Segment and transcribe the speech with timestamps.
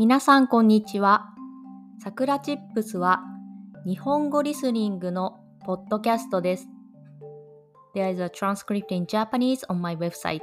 [0.00, 1.26] 皆さんこんにちは。
[2.02, 3.20] さくらチップスは
[3.84, 6.68] 日本語リスニングのポッドキャストです。
[7.94, 10.40] There is a transcript in Japanese on my website.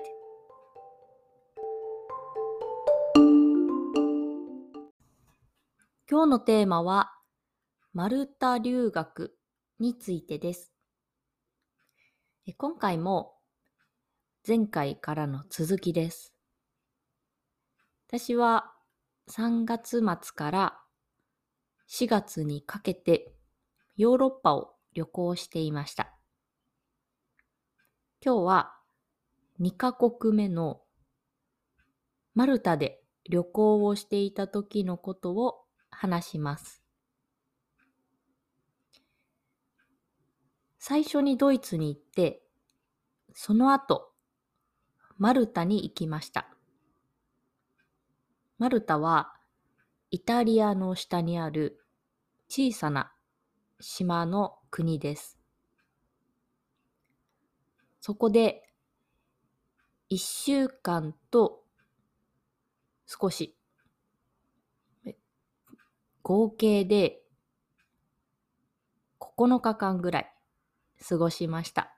[6.07, 7.15] 今日のテーマは
[7.93, 9.33] マルタ留学
[9.79, 10.71] についてです。
[12.59, 13.33] 今回も
[14.47, 16.31] 前回からの続きです。
[18.07, 18.76] 私は
[19.29, 20.79] 3月末から
[21.89, 23.33] 4月にかけて
[23.97, 26.13] ヨーロッパを旅行していました。
[28.23, 28.73] 今日は
[29.59, 30.81] 2カ国目の
[32.35, 36.81] マルタで旅行をしていた時のことを話します。
[40.79, 42.43] 最初にドイツに行って、
[43.33, 44.13] その後、
[45.17, 46.56] マルタに行きました。
[48.59, 49.33] マルタは
[50.09, 51.79] イタリアの下にある
[52.49, 53.11] 小さな
[53.79, 55.37] 島の国です。
[58.01, 58.63] そこで
[60.09, 61.63] 1週間と
[63.05, 63.55] 少し
[66.23, 67.21] 合計で
[69.19, 70.33] 9日間ぐらい
[71.07, 71.93] 過ごしました。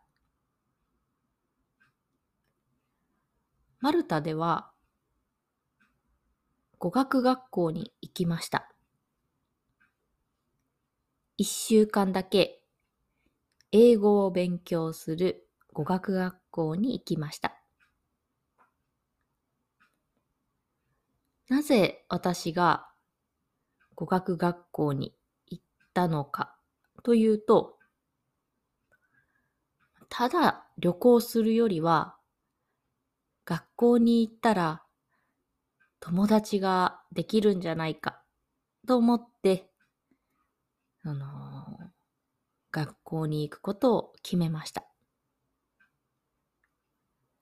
[3.80, 4.72] マルタでは
[6.82, 8.72] 語学学校に行きました。
[11.36, 12.62] 一週間だけ
[13.74, 17.62] 英語を勉強する語学学校に行きました。
[21.50, 22.88] なぜ私が
[23.94, 25.14] 語学学校に
[25.48, 26.56] 行ったのか
[27.04, 27.78] というと、
[30.08, 32.16] ただ旅行するよりは、
[33.44, 34.84] 学校に行ったら
[36.00, 38.22] 友達ができるんじゃないか
[38.88, 39.70] と思って、
[41.04, 41.88] あのー、
[42.72, 44.84] 学校に行くことを決めました。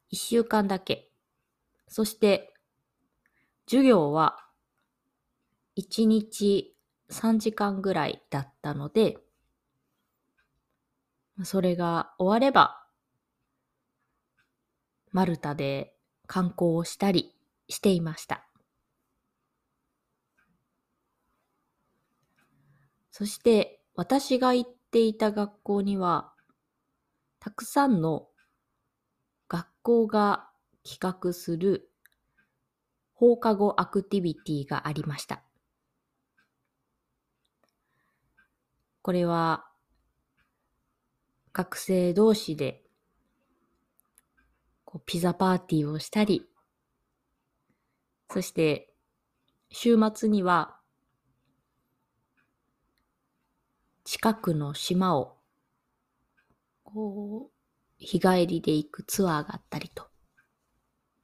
[0.09, 1.09] 一週間だけ。
[1.87, 2.53] そして、
[3.67, 4.37] 授業は
[5.75, 6.75] 一日
[7.09, 9.17] 3時間ぐらいだったので、
[11.43, 12.83] それが終われば、
[15.11, 15.93] マルタで
[16.25, 17.35] 観光をしたり
[17.69, 18.46] していました。
[23.17, 26.33] そして私が行っていた学校には、
[27.39, 28.27] たくさんの
[29.49, 30.47] 学校が
[30.87, 31.89] 企画する
[33.15, 35.41] 放課後アクティビティがありました。
[39.01, 39.65] これは
[41.53, 42.83] 学生同士で
[44.85, 46.45] こうピザパーティーをしたり、
[48.29, 48.93] そして
[49.71, 50.76] 週末には
[54.17, 55.37] 近くの島を、
[56.83, 57.53] こう、
[57.99, 60.07] 日帰りで行くツアーがあったりと、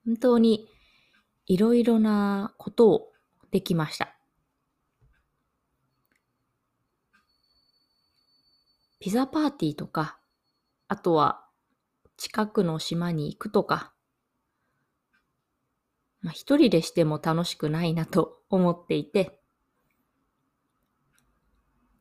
[0.05, 0.69] 本当に
[1.47, 3.11] いろいろなことを
[3.49, 4.15] できました。
[8.99, 10.19] ピザパーティーとか、
[10.87, 11.47] あとは
[12.15, 13.91] 近くの島に行くとか、
[16.21, 19.39] まあ、一人でしても楽しくないなと思っていて、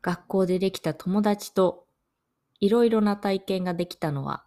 [0.02, 1.86] 学校でできた友達と
[2.60, 4.44] いろいろな体験ができたのは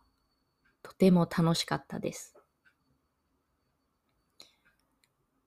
[0.83, 2.35] とても楽しかったです。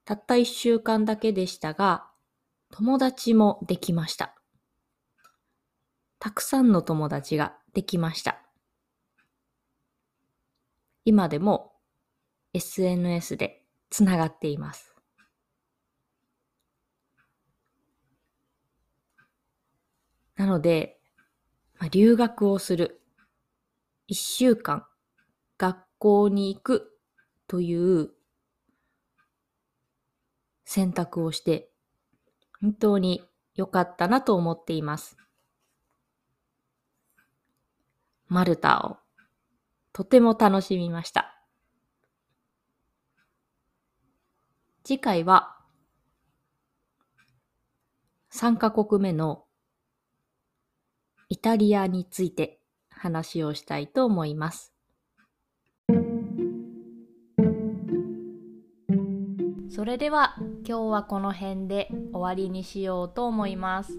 [0.05, 2.07] たった一週間だけでしたが、
[2.71, 4.35] 友達もできました。
[6.19, 8.43] たくさんの友達ができました。
[11.05, 11.73] 今でも
[12.55, 14.98] SNS でつながっています。
[20.39, 21.01] なので、
[21.79, 23.03] まあ、留学をする。
[24.07, 24.87] 一週間、
[25.59, 26.97] 学校に行く
[27.49, 28.11] という
[30.65, 31.73] 選択をして、
[32.61, 33.25] 本当に
[33.57, 35.17] 良かったなと思っています。
[38.29, 38.99] マルタを
[39.93, 41.43] とても楽しみました。
[44.85, 45.59] 次回は
[48.33, 49.48] 3カ国目の
[51.29, 52.61] イタリアについて
[52.91, 54.73] 話をしたいと思います。
[59.69, 60.35] それでは
[60.67, 63.93] 今日はこの辺で終わりにしようと思います。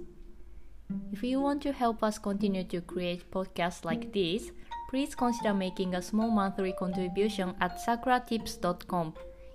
[1.13, 4.53] If you want to help us continue to create podcasts like this,
[4.91, 9.13] please consider making a small monthly contribution at sakuratips.com.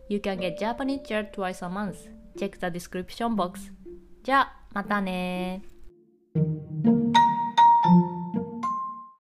[0.09, 2.15] You can get Japanese chat twice a month.
[2.37, 3.73] check the description box.
[4.23, 5.63] じゃあ、またね